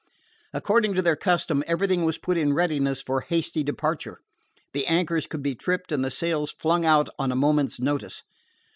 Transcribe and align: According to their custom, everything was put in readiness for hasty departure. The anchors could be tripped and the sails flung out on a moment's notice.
According 0.51 0.95
to 0.95 1.03
their 1.03 1.15
custom, 1.15 1.63
everything 1.67 2.03
was 2.03 2.17
put 2.17 2.35
in 2.35 2.53
readiness 2.53 3.03
for 3.03 3.21
hasty 3.21 3.61
departure. 3.63 4.19
The 4.73 4.87
anchors 4.87 5.27
could 5.27 5.43
be 5.43 5.53
tripped 5.53 5.91
and 5.91 6.03
the 6.03 6.09
sails 6.09 6.55
flung 6.59 6.83
out 6.85 7.09
on 7.19 7.31
a 7.31 7.35
moment's 7.35 7.79
notice. 7.79 8.23